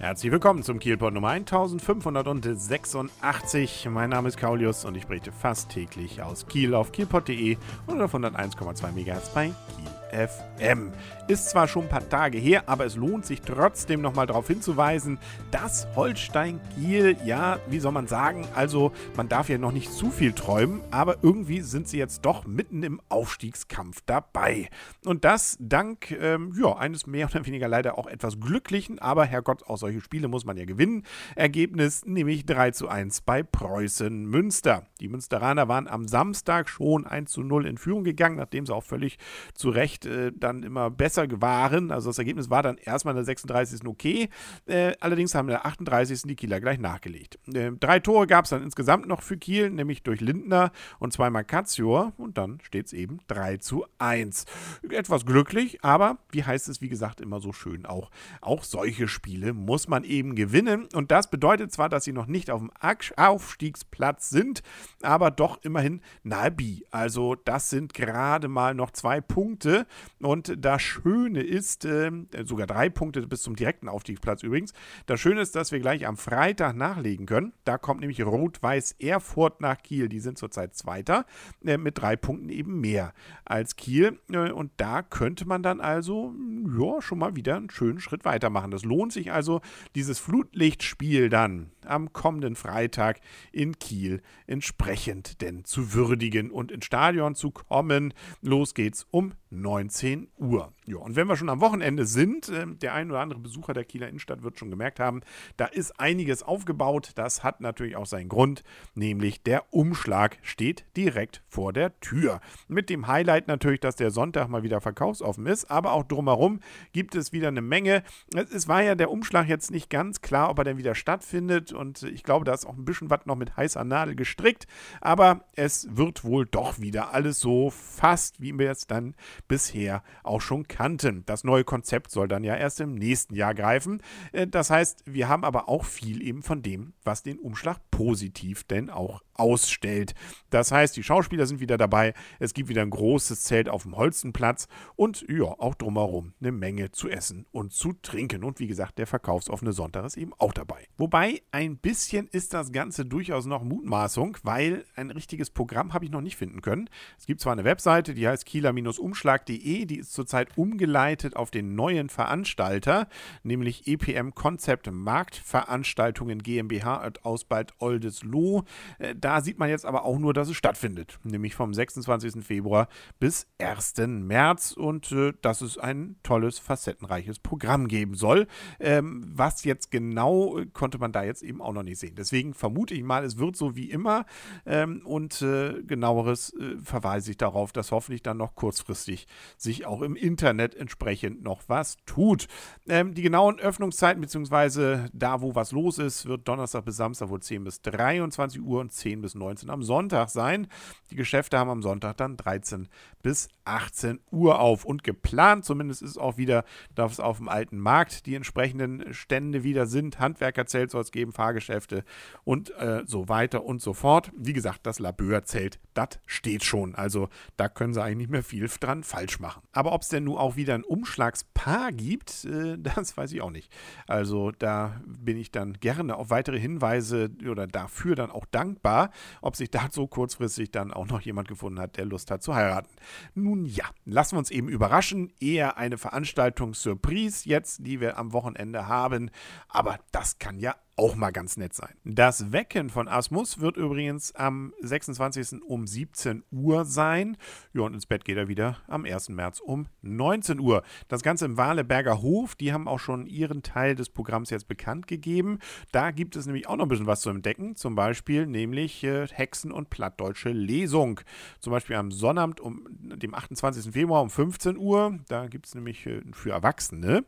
Herzlich 0.00 0.32
willkommen 0.32 0.62
zum 0.62 0.78
Kielport 0.78 1.12
Nummer 1.12 1.28
1586. 1.28 3.86
Mein 3.90 4.08
Name 4.08 4.28
ist 4.28 4.38
Kaulius 4.38 4.86
und 4.86 4.96
ich 4.96 5.06
berichte 5.06 5.30
fast 5.30 5.68
täglich 5.68 6.22
aus 6.22 6.46
Kiel 6.46 6.74
auf 6.74 6.90
kielport.de 6.90 7.58
und 7.86 8.00
auf 8.00 8.14
101,2 8.14 8.92
MHz 8.92 9.28
bei 9.34 9.52
Kiel 9.76 9.99
FM. 10.12 10.92
Ist 11.28 11.50
zwar 11.50 11.68
schon 11.68 11.84
ein 11.84 11.88
paar 11.88 12.08
Tage 12.08 12.38
her, 12.38 12.64
aber 12.66 12.86
es 12.86 12.96
lohnt 12.96 13.24
sich 13.24 13.40
trotzdem 13.42 14.00
nochmal 14.00 14.26
darauf 14.26 14.48
hinzuweisen, 14.48 15.18
dass 15.50 15.86
Holstein 15.94 16.60
Kiel, 16.74 17.16
ja, 17.24 17.60
wie 17.68 17.78
soll 17.78 17.92
man 17.92 18.08
sagen, 18.08 18.48
also 18.54 18.92
man 19.16 19.28
darf 19.28 19.48
ja 19.48 19.56
noch 19.56 19.70
nicht 19.70 19.92
zu 19.92 20.10
viel 20.10 20.32
träumen, 20.32 20.80
aber 20.90 21.18
irgendwie 21.22 21.60
sind 21.60 21.86
sie 21.86 21.98
jetzt 21.98 22.24
doch 22.24 22.46
mitten 22.46 22.82
im 22.82 23.00
Aufstiegskampf 23.08 24.02
dabei. 24.06 24.68
Und 25.04 25.24
das 25.24 25.56
dank, 25.60 26.10
ähm, 26.10 26.52
ja, 26.60 26.76
eines 26.76 27.06
mehr 27.06 27.28
oder 27.30 27.46
weniger 27.46 27.68
leider 27.68 27.96
auch 27.96 28.08
etwas 28.08 28.40
glücklichen, 28.40 28.98
aber 28.98 29.24
Herrgott, 29.24 29.62
auch 29.68 29.78
solche 29.78 30.00
Spiele 30.00 30.26
muss 30.26 30.44
man 30.44 30.56
ja 30.56 30.64
gewinnen. 30.64 31.04
Ergebnis 31.36 32.04
nämlich 32.04 32.44
3 32.44 32.72
zu 32.72 32.88
1 32.88 33.20
bei 33.20 33.42
Preußen 33.42 34.26
Münster. 34.26 34.86
Die 35.00 35.08
Münsteraner 35.08 35.68
waren 35.68 35.86
am 35.86 36.08
Samstag 36.08 36.68
schon 36.68 37.06
1 37.06 37.30
zu 37.30 37.42
0 37.42 37.66
in 37.66 37.78
Führung 37.78 38.04
gegangen, 38.04 38.36
nachdem 38.36 38.66
sie 38.66 38.74
auch 38.74 38.84
völlig 38.84 39.18
zu 39.54 39.70
Recht 39.70 39.99
äh, 40.06 40.32
dann 40.34 40.62
immer 40.62 40.90
besser 40.90 41.26
waren. 41.40 41.90
Also 41.90 42.10
das 42.10 42.18
Ergebnis 42.18 42.50
war 42.50 42.62
dann 42.62 42.78
erstmal 42.78 43.12
in 43.12 43.16
der 43.16 43.24
36. 43.24 43.86
okay. 43.86 44.28
Äh, 44.66 44.94
allerdings 45.00 45.34
haben 45.34 45.48
in 45.48 45.52
der 45.52 45.66
38. 45.66 46.22
die 46.22 46.36
Kieler 46.36 46.60
gleich 46.60 46.78
nachgelegt. 46.78 47.38
Äh, 47.52 47.72
drei 47.78 48.00
Tore 48.00 48.26
gab 48.26 48.44
es 48.44 48.50
dann 48.50 48.62
insgesamt 48.62 49.06
noch 49.06 49.22
für 49.22 49.36
Kiel, 49.36 49.70
nämlich 49.70 50.02
durch 50.02 50.20
Lindner 50.20 50.72
und 50.98 51.12
zweimal 51.12 51.44
Katzior. 51.44 52.12
Und 52.16 52.38
dann 52.38 52.60
steht 52.62 52.86
es 52.86 52.92
eben 52.92 53.20
3 53.28 53.58
zu 53.58 53.84
1. 53.98 54.44
Etwas 54.88 55.26
glücklich, 55.26 55.84
aber 55.84 56.18
wie 56.30 56.44
heißt 56.44 56.68
es, 56.68 56.80
wie 56.80 56.88
gesagt, 56.88 57.20
immer 57.20 57.40
so 57.40 57.52
schön 57.52 57.86
auch. 57.86 58.10
Auch 58.40 58.64
solche 58.64 59.08
Spiele 59.08 59.52
muss 59.52 59.88
man 59.88 60.04
eben 60.04 60.34
gewinnen. 60.34 60.88
Und 60.94 61.10
das 61.10 61.30
bedeutet 61.30 61.72
zwar, 61.72 61.88
dass 61.88 62.04
sie 62.04 62.12
noch 62.12 62.26
nicht 62.26 62.50
auf 62.50 62.60
dem 62.60 62.70
Aufstiegsplatz 63.16 64.30
sind, 64.30 64.62
aber 65.02 65.30
doch 65.30 65.62
immerhin 65.62 66.00
nahe 66.22 66.50
bi. 66.50 66.84
Also 66.90 67.34
das 67.34 67.70
sind 67.70 67.94
gerade 67.94 68.48
mal 68.48 68.74
noch 68.74 68.90
zwei 68.90 69.20
Punkte. 69.20 69.86
Und 70.20 70.54
das 70.58 70.82
Schöne 70.82 71.42
ist, 71.42 71.84
äh, 71.84 72.10
sogar 72.44 72.66
drei 72.66 72.88
Punkte 72.88 73.26
bis 73.26 73.42
zum 73.42 73.56
direkten 73.56 73.88
Aufstiegsplatz 73.88 74.42
übrigens. 74.42 74.72
Das 75.06 75.20
Schöne 75.20 75.40
ist, 75.40 75.56
dass 75.56 75.72
wir 75.72 75.80
gleich 75.80 76.06
am 76.06 76.16
Freitag 76.16 76.76
nachlegen 76.76 77.26
können. 77.26 77.52
Da 77.64 77.78
kommt 77.78 78.00
nämlich 78.00 78.24
Rot-Weiß 78.24 78.96
Erfurt 78.98 79.60
nach 79.60 79.78
Kiel. 79.82 80.08
Die 80.08 80.20
sind 80.20 80.38
zurzeit 80.38 80.74
Zweiter 80.74 81.26
äh, 81.64 81.76
mit 81.76 81.98
drei 81.98 82.16
Punkten 82.16 82.48
eben 82.48 82.80
mehr 82.80 83.12
als 83.44 83.76
Kiel. 83.76 84.18
Äh, 84.30 84.50
und 84.50 84.72
da 84.76 85.02
könnte 85.02 85.46
man 85.46 85.62
dann 85.62 85.80
also 85.80 86.34
ja, 86.78 87.00
schon 87.00 87.18
mal 87.18 87.36
wieder 87.36 87.56
einen 87.56 87.70
schönen 87.70 88.00
Schritt 88.00 88.24
weitermachen. 88.24 88.70
Das 88.70 88.84
lohnt 88.84 89.12
sich 89.12 89.32
also, 89.32 89.60
dieses 89.94 90.18
Flutlichtspiel 90.18 91.28
dann 91.28 91.70
am 91.86 92.12
kommenden 92.12 92.56
Freitag 92.56 93.20
in 93.52 93.78
Kiel 93.78 94.22
entsprechend 94.46 95.40
denn 95.40 95.64
zu 95.64 95.92
würdigen 95.94 96.50
und 96.50 96.72
ins 96.72 96.86
Stadion 96.86 97.34
zu 97.34 97.50
kommen. 97.50 98.14
Los 98.40 98.74
geht's 98.74 99.06
um 99.10 99.32
19 99.50 100.28
Uhr. 100.36 100.72
Ja, 100.90 100.96
und 100.96 101.14
wenn 101.14 101.28
wir 101.28 101.36
schon 101.36 101.48
am 101.48 101.60
Wochenende 101.60 102.04
sind, 102.04 102.48
äh, 102.48 102.66
der 102.66 102.94
ein 102.94 103.10
oder 103.12 103.20
andere 103.20 103.38
Besucher 103.38 103.74
der 103.74 103.84
Kieler 103.84 104.08
Innenstadt 104.08 104.42
wird 104.42 104.58
schon 104.58 104.70
gemerkt 104.70 104.98
haben, 104.98 105.20
da 105.56 105.66
ist 105.66 106.00
einiges 106.00 106.42
aufgebaut. 106.42 107.12
Das 107.14 107.44
hat 107.44 107.60
natürlich 107.60 107.94
auch 107.94 108.06
seinen 108.06 108.28
Grund, 108.28 108.64
nämlich 108.96 109.40
der 109.44 109.72
Umschlag 109.72 110.38
steht 110.42 110.84
direkt 110.96 111.44
vor 111.46 111.72
der 111.72 111.98
Tür. 112.00 112.40
Mit 112.66 112.90
dem 112.90 113.06
Highlight 113.06 113.46
natürlich, 113.46 113.78
dass 113.78 113.94
der 113.94 114.10
Sonntag 114.10 114.48
mal 114.48 114.64
wieder 114.64 114.80
verkaufsoffen 114.80 115.46
ist, 115.46 115.70
aber 115.70 115.92
auch 115.92 116.02
drumherum 116.02 116.58
gibt 116.92 117.14
es 117.14 117.32
wieder 117.32 117.48
eine 117.48 117.62
Menge. 117.62 118.02
Es 118.34 118.66
war 118.66 118.82
ja 118.82 118.96
der 118.96 119.12
Umschlag 119.12 119.46
jetzt 119.46 119.70
nicht 119.70 119.90
ganz 119.90 120.22
klar, 120.22 120.50
ob 120.50 120.58
er 120.58 120.64
denn 120.64 120.78
wieder 120.78 120.96
stattfindet 120.96 121.72
und 121.72 122.02
ich 122.02 122.24
glaube, 122.24 122.44
da 122.44 122.52
ist 122.52 122.66
auch 122.66 122.76
ein 122.76 122.84
bisschen 122.84 123.10
was 123.10 123.26
noch 123.26 123.36
mit 123.36 123.56
heißer 123.56 123.84
Nadel 123.84 124.16
gestrickt, 124.16 124.66
aber 125.00 125.44
es 125.54 125.86
wird 125.96 126.24
wohl 126.24 126.46
doch 126.46 126.80
wieder 126.80 127.14
alles 127.14 127.38
so 127.38 127.70
fast, 127.70 128.40
wie 128.40 128.58
wir 128.58 128.72
es 128.72 128.88
dann 128.88 129.14
bisher 129.46 130.02
auch 130.24 130.40
schon 130.40 130.66
kannten 130.66 130.79
kannten. 130.80 131.24
Das 131.26 131.44
neue 131.44 131.62
Konzept 131.62 132.10
soll 132.10 132.26
dann 132.26 132.42
ja 132.42 132.56
erst 132.56 132.80
im 132.80 132.94
nächsten 132.94 133.34
Jahr 133.34 133.54
greifen. 133.54 134.02
Äh, 134.32 134.46
das 134.46 134.70
heißt, 134.70 135.02
wir 135.04 135.28
haben 135.28 135.44
aber 135.44 135.68
auch 135.68 135.84
viel 135.84 136.22
eben 136.22 136.42
von 136.42 136.62
dem, 136.62 136.94
was 137.04 137.22
den 137.22 137.38
Umschlag 137.38 137.78
positiv 137.90 138.64
denn 138.64 138.88
auch 138.88 139.20
ausstellt. 139.34 140.14
Das 140.50 140.72
heißt, 140.72 140.96
die 140.96 141.02
Schauspieler 141.02 141.46
sind 141.46 141.60
wieder 141.60 141.78
dabei, 141.78 142.14
es 142.38 142.54
gibt 142.54 142.68
wieder 142.68 142.82
ein 142.82 142.90
großes 142.90 143.42
Zelt 143.42 143.68
auf 143.68 143.82
dem 143.82 143.96
Holzenplatz 143.96 144.68
und 144.96 145.24
ja, 145.28 145.44
auch 145.44 145.74
drumherum 145.74 146.34
eine 146.40 146.52
Menge 146.52 146.92
zu 146.92 147.08
essen 147.08 147.46
und 147.52 147.72
zu 147.72 147.94
trinken. 147.94 148.44
Und 148.44 148.58
wie 148.58 148.66
gesagt, 148.66 148.98
der 148.98 149.06
verkaufsoffene 149.06 149.72
Sonntag 149.72 150.04
ist 150.04 150.16
eben 150.16 150.32
auch 150.38 150.52
dabei. 150.52 150.86
Wobei 150.96 151.42
ein 151.52 151.78
bisschen 151.78 152.28
ist 152.28 152.54
das 152.54 152.72
Ganze 152.72 153.04
durchaus 153.04 153.46
noch 153.46 153.64
Mutmaßung, 153.64 154.38
weil 154.42 154.84
ein 154.94 155.10
richtiges 155.10 155.50
Programm 155.50 155.94
habe 155.94 156.04
ich 156.04 156.10
noch 156.10 156.20
nicht 156.20 156.36
finden 156.36 156.60
können. 156.62 156.88
Es 157.18 157.26
gibt 157.26 157.40
zwar 157.40 157.52
eine 157.52 157.64
Webseite, 157.64 158.14
die 158.14 158.28
heißt 158.28 158.44
kieler-umschlag.de, 158.46 159.84
die 159.86 159.98
ist 159.98 160.12
zurzeit 160.12 160.56
umgeleitet 160.70 161.36
auf 161.36 161.50
den 161.50 161.74
neuen 161.74 162.08
Veranstalter, 162.08 163.08
nämlich 163.42 163.86
EPM 163.86 164.30
Konzept 164.34 164.90
Marktveranstaltungen 164.90 166.42
GmbH 166.42 167.10
aus 167.22 167.44
Bad 167.44 167.74
Oldesloe. 167.78 168.64
Äh, 168.98 169.14
da 169.16 169.40
sieht 169.40 169.58
man 169.58 169.68
jetzt 169.68 169.84
aber 169.84 170.04
auch 170.04 170.18
nur, 170.18 170.32
dass 170.32 170.48
es 170.48 170.56
stattfindet, 170.56 171.18
nämlich 171.24 171.54
vom 171.54 171.74
26. 171.74 172.44
Februar 172.44 172.88
bis 173.18 173.46
1. 173.58 173.94
März 174.06 174.72
und 174.72 175.10
äh, 175.12 175.32
dass 175.42 175.60
es 175.60 175.76
ein 175.78 176.16
tolles, 176.22 176.58
facettenreiches 176.58 177.40
Programm 177.40 177.88
geben 177.88 178.14
soll. 178.14 178.46
Ähm, 178.78 179.24
was 179.26 179.64
jetzt 179.64 179.90
genau, 179.90 180.58
äh, 180.58 180.66
konnte 180.66 180.98
man 180.98 181.12
da 181.12 181.24
jetzt 181.24 181.42
eben 181.42 181.60
auch 181.60 181.72
noch 181.72 181.82
nicht 181.82 181.98
sehen. 181.98 182.14
Deswegen 182.16 182.54
vermute 182.54 182.94
ich 182.94 183.02
mal, 183.02 183.24
es 183.24 183.38
wird 183.38 183.56
so 183.56 183.74
wie 183.74 183.90
immer 183.90 184.24
ähm, 184.66 185.02
und 185.04 185.40
genaueres 185.40 186.54
verweise 186.82 187.30
ich 187.30 187.36
darauf, 187.36 187.72
dass 187.72 187.92
hoffentlich 187.92 188.22
dann 188.22 188.36
noch 188.36 188.54
kurzfristig 188.54 189.26
sich 189.56 189.86
auch 189.86 190.02
im 190.02 190.16
Internet 190.16 190.49
entsprechend 190.58 191.42
noch 191.42 191.62
was 191.68 191.96
tut. 192.06 192.46
Ähm, 192.88 193.14
die 193.14 193.22
genauen 193.22 193.60
Öffnungszeiten 193.60 194.20
beziehungsweise 194.20 195.08
da, 195.12 195.40
wo 195.40 195.54
was 195.54 195.72
los 195.72 195.98
ist, 195.98 196.26
wird 196.26 196.48
Donnerstag 196.48 196.84
bis 196.84 196.96
Samstag 196.96 197.28
wohl 197.28 197.40
10 197.40 197.64
bis 197.64 197.82
23 197.82 198.60
Uhr 198.60 198.80
und 198.80 198.92
10 198.92 199.22
bis 199.22 199.34
19 199.34 199.70
am 199.70 199.82
Sonntag 199.82 200.30
sein. 200.30 200.66
Die 201.10 201.16
Geschäfte 201.16 201.58
haben 201.58 201.70
am 201.70 201.82
Sonntag 201.82 202.16
dann 202.16 202.36
13 202.36 202.88
bis 203.22 203.48
18 203.64 204.20
Uhr 204.30 204.60
auf. 204.60 204.84
Und 204.84 205.04
geplant 205.04 205.64
zumindest 205.64 206.02
ist 206.02 206.18
auch 206.18 206.36
wieder, 206.36 206.64
dass 206.94 207.12
es 207.12 207.20
auf 207.20 207.38
dem 207.38 207.48
alten 207.48 207.78
Markt 207.78 208.26
die 208.26 208.34
entsprechenden 208.34 209.12
Stände 209.12 209.62
wieder 209.62 209.86
sind. 209.86 210.18
Handwerkerzelt 210.18 210.90
soll 210.90 211.02
es 211.02 211.12
geben, 211.12 211.32
Fahrgeschäfte 211.32 212.04
und 212.44 212.70
äh, 212.76 213.02
so 213.06 213.28
weiter 213.28 213.64
und 213.64 213.80
so 213.80 213.92
fort. 213.92 214.30
Wie 214.36 214.52
gesagt, 214.52 214.86
das 214.86 214.98
Labeurzelt, 214.98 215.78
das 215.94 216.20
steht 216.26 216.64
schon. 216.64 216.94
Also 216.94 217.28
da 217.56 217.68
können 217.68 217.94
sie 217.94 218.02
eigentlich 218.02 218.18
nicht 218.18 218.30
mehr 218.30 218.42
viel 218.42 218.68
dran 218.80 219.04
falsch 219.04 219.40
machen. 219.40 219.62
Aber 219.72 219.92
ob 219.92 220.02
es 220.02 220.08
denn 220.08 220.24
nun 220.24 220.36
auch 220.40 220.56
wieder 220.56 220.74
ein 220.74 220.84
Umschlagspaar 220.84 221.92
gibt, 221.92 222.44
äh, 222.44 222.76
das 222.94 223.16
weiß 223.16 223.32
ich 223.32 223.42
auch 223.42 223.50
nicht. 223.50 223.72
Also 224.06 224.50
da 224.50 225.00
bin 225.06 225.36
ich 225.36 225.50
dann 225.52 225.74
gerne 225.74 226.16
auf 226.16 226.30
weitere 226.30 226.58
Hinweise 226.58 227.30
oder 227.48 227.66
dafür 227.66 228.14
dann 228.14 228.30
auch 228.30 228.46
dankbar, 228.46 229.10
ob 229.42 229.56
sich 229.56 229.70
da 229.70 229.88
so 229.90 230.06
kurzfristig 230.06 230.70
dann 230.70 230.92
auch 230.92 231.06
noch 231.06 231.20
jemand 231.20 231.48
gefunden 231.48 231.80
hat, 231.80 231.96
der 231.96 232.06
Lust 232.06 232.30
hat 232.30 232.42
zu 232.42 232.54
heiraten. 232.54 232.90
Nun 233.34 233.66
ja, 233.66 233.84
lassen 234.04 234.34
wir 234.34 234.38
uns 234.38 234.50
eben 234.50 234.68
überraschen. 234.68 235.32
Eher 235.40 235.76
eine 235.76 235.98
Veranstaltung 235.98 236.74
Surprise 236.74 237.48
jetzt, 237.48 237.86
die 237.86 238.00
wir 238.00 238.18
am 238.18 238.32
Wochenende 238.32 238.88
haben. 238.88 239.30
Aber 239.68 239.98
das 240.12 240.38
kann 240.38 240.58
ja 240.58 240.74
auch 241.00 241.16
mal 241.16 241.30
ganz 241.30 241.56
nett 241.56 241.72
sein. 241.72 241.94
Das 242.04 242.52
Wecken 242.52 242.90
von 242.90 243.08
Asmus 243.08 243.58
wird 243.58 243.78
übrigens 243.78 244.34
am 244.34 244.74
26. 244.82 245.62
um 245.62 245.86
17 245.86 246.44
Uhr 246.50 246.84
sein. 246.84 247.38
Ja, 247.72 247.82
und 247.82 247.94
ins 247.94 248.04
Bett 248.04 248.26
geht 248.26 248.36
er 248.36 248.48
wieder 248.48 248.76
am 248.86 249.06
1. 249.06 249.30
März 249.30 249.60
um 249.60 249.86
19 250.02 250.60
Uhr. 250.60 250.82
Das 251.08 251.22
Ganze 251.22 251.46
im 251.46 251.56
Waleberger 251.56 252.20
Hof, 252.20 252.54
die 252.54 252.74
haben 252.74 252.86
auch 252.86 252.98
schon 252.98 253.26
ihren 253.26 253.62
Teil 253.62 253.94
des 253.94 254.10
Programms 254.10 254.50
jetzt 254.50 254.68
bekannt 254.68 255.06
gegeben. 255.06 255.58
Da 255.90 256.10
gibt 256.10 256.36
es 256.36 256.44
nämlich 256.44 256.68
auch 256.68 256.76
noch 256.76 256.84
ein 256.84 256.90
bisschen 256.90 257.06
was 257.06 257.22
zu 257.22 257.30
entdecken. 257.30 257.76
Zum 257.76 257.94
Beispiel 257.94 258.46
nämlich 258.46 259.02
äh, 259.02 259.26
Hexen- 259.26 259.72
und 259.72 259.88
Plattdeutsche 259.88 260.50
Lesung. 260.50 261.20
Zum 261.60 261.70
Beispiel 261.70 261.96
am 261.96 262.10
Sonnabend 262.10 262.60
um 262.60 262.84
dem 262.90 263.34
28. 263.34 263.90
Februar 263.90 264.20
um 264.20 264.28
15 264.28 264.76
Uhr. 264.76 265.18
Da 265.28 265.46
gibt 265.46 265.64
es 265.64 265.74
nämlich 265.74 266.04
äh, 266.04 266.20
für 266.32 266.50
Erwachsene 266.50 267.24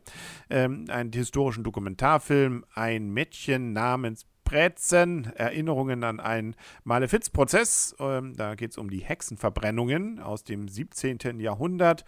ähm, 0.51 0.85
einen 0.89 1.11
historischen 1.11 1.63
Dokumentarfilm, 1.63 2.65
ein 2.75 3.09
Mädchen 3.09 3.62
namens 3.71 4.25
Prätzen, 4.43 5.31
Erinnerungen 5.35 6.03
an 6.03 6.19
einen 6.19 6.55
Malefizprozess. 6.83 7.95
Ähm, 7.99 8.35
da 8.35 8.55
geht 8.55 8.71
es 8.71 8.77
um 8.77 8.89
die 8.89 8.99
Hexenverbrennungen 8.99 10.19
aus 10.19 10.43
dem 10.43 10.67
17. 10.67 11.39
Jahrhundert. 11.39 12.05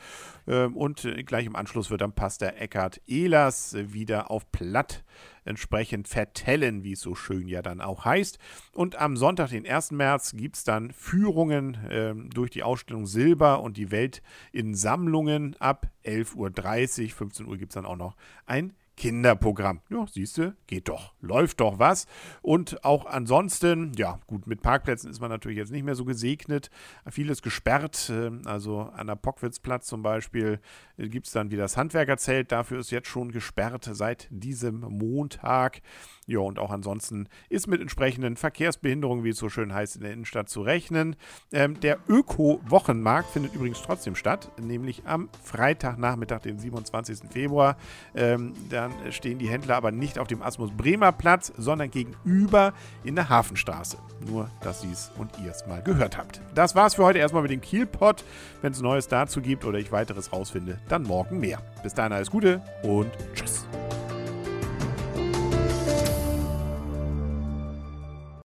Ähm, 0.48 0.76
und 0.76 1.06
äh, 1.06 1.24
gleich 1.24 1.46
im 1.46 1.56
Anschluss 1.56 1.90
wird 1.90 2.02
dann 2.02 2.14
Pastor 2.14 2.50
Eckhard 2.50 3.02
Ehlers 3.08 3.76
wieder 3.76 4.30
auf 4.30 4.52
Platt 4.52 5.04
entsprechend 5.46 6.08
vertellen, 6.08 6.84
wie 6.84 6.94
es 6.94 7.02
so 7.02 7.16
schön 7.16 7.48
ja 7.48 7.62
dann 7.62 7.82
auch 7.82 8.06
heißt. 8.06 8.38
Und 8.74 8.96
am 8.98 9.16
Sonntag, 9.16 9.50
den 9.50 9.68
1. 9.68 9.92
März, 9.92 10.34
gibt 10.36 10.58
es 10.58 10.64
dann 10.64 10.92
Führungen 10.92 11.76
äh, 11.90 12.14
durch 12.34 12.52
die 12.52 12.64
Ausstellung 12.64 13.06
Silber 13.06 13.62
und 13.62 13.78
die 13.78 13.92
Welt 13.92 14.22
in 14.52 14.76
Sammlungen 14.76 15.56
ab 15.60 15.88
11.30 16.04 17.04
Uhr. 17.04 17.10
15 17.10 17.48
Uhr 17.48 17.58
gibt 17.58 17.72
es 17.72 17.76
dann 17.76 17.86
auch 17.86 17.98
noch 17.98 18.16
ein 18.46 18.74
Kinderprogramm. 18.96 19.82
Ja, 19.90 20.06
siehst 20.10 20.38
du, 20.38 20.56
geht 20.68 20.88
doch, 20.90 21.14
läuft 21.22 21.60
doch 21.60 21.80
was. 21.80 22.08
Und 22.42 22.84
auch 22.84 23.06
ansonsten, 23.06 23.92
ja, 23.96 24.20
gut, 24.28 24.48
mit 24.48 24.62
Parkplätzen 24.62 25.10
ist 25.10 25.20
man 25.20 25.30
natürlich 25.30 25.58
jetzt 25.58 25.72
nicht 25.72 25.84
mehr 25.84 25.96
so 25.96 26.06
gesegnet. 26.06 26.70
Vieles 27.10 27.42
gesperrt, 27.42 28.10
äh, 28.10 28.32
also 28.46 28.82
an 28.82 29.08
der 29.08 29.16
Pockwitzplatz 29.16 29.88
zum 29.88 30.02
Beispiel 30.02 30.60
äh, 30.98 31.10
gibt 31.10 31.28
es 31.28 31.34
dann 31.34 31.52
wieder 31.52 31.64
das 31.64 31.78
Handwerkerzelt. 31.78 32.52
Dafür 32.52 32.80
ist 32.80 32.92
jetzt 32.92 33.08
schon 33.08 33.32
gesperrt 33.32 33.90
seit 33.92 34.28
diesem 34.30 34.80
Montag. 34.80 35.82
Ja, 36.28 36.40
und 36.40 36.58
auch 36.58 36.72
ansonsten 36.72 37.28
ist 37.50 37.68
mit 37.68 37.82
entsprechenden 37.82 38.36
Verkehrsbehinderungen, 38.36 39.24
wie 39.24 39.30
es 39.30 39.38
so 39.38 39.50
schön 39.50 39.74
heißt, 39.74 39.98
in 39.98 40.02
der 40.02 40.14
Innenstadt 40.14 40.50
zu 40.50 40.62
rechnen. 40.62 41.16
Ähm, 41.52 41.80
der 41.80 42.00
Öko-Wochenmarkt 42.08 43.30
findet 43.30 43.54
übrigens 43.54 43.82
trotzdem 43.82 44.16
statt, 44.16 44.52
nämlich 44.60 45.04
am 45.06 45.30
Freitagnachmittag, 45.44 46.42
den 46.42 46.58
27. 46.58 47.30
Februar. 47.30 47.78
Ähm, 48.16 48.54
dann 48.70 48.92
stehen 49.12 49.38
die 49.38 49.50
Händler 49.50 49.76
aber 49.76 49.92
nicht 49.92 50.18
auf 50.18 50.28
dem 50.28 50.42
Asmus 50.42 50.72
Bremer 50.76 51.12
Platz, 51.12 51.54
sondern 51.58 51.92
gegenüber 51.92 52.74
in 53.04 53.16
der 53.16 53.30
Hafenstraße. 53.30 53.98
Nur, 54.28 54.50
dass 54.62 54.82
Sie 54.82 54.92
es 54.92 55.12
und 55.18 55.30
ihr 55.44 55.52
es 55.52 55.68
mal 55.68 55.84
gehört 55.84 56.18
habt. 56.18 56.42
Das 56.56 56.76
war's 56.76 56.96
für 56.96 57.04
heute 57.04 57.20
erstmal 57.20 57.44
mit 57.44 57.52
dem 57.52 57.62
Kielpot. 57.62 58.24
Wenn 58.62 58.72
es 58.72 58.82
Neues 58.82 59.08
dazu 59.08 59.42
gibt 59.42 59.64
oder 59.64 59.78
ich 59.78 59.92
weiteres 59.92 60.34
rausfinde, 60.34 60.80
dann 60.90 61.04
morgen 61.04 61.40
mehr. 61.40 61.62
Bis 61.84 61.94
dahin 61.94 62.14
alles 62.14 62.32
Gute 62.32 62.62
und 62.82 63.12
tschüss. 63.36 63.68